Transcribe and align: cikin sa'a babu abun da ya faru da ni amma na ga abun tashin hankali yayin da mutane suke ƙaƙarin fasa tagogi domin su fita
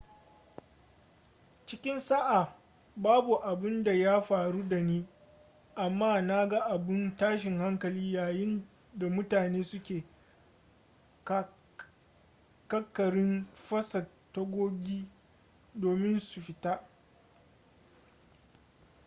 cikin 1.65 1.99
sa'a 1.99 2.55
babu 2.95 3.35
abun 3.43 3.83
da 3.83 3.93
ya 3.93 4.21
faru 4.21 4.69
da 4.69 4.79
ni 4.79 5.07
amma 5.75 6.21
na 6.21 6.47
ga 6.47 6.59
abun 6.65 7.17
tashin 7.17 7.57
hankali 7.57 8.13
yayin 8.13 8.67
da 8.93 9.07
mutane 9.09 9.63
suke 9.63 10.03
ƙaƙarin 12.67 13.47
fasa 13.55 14.07
tagogi 14.33 15.07
domin 15.75 16.19
su 16.19 16.41
fita 16.41 16.87